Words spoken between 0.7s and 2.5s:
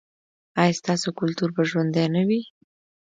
ستاسو کلتور به ژوندی نه وي؟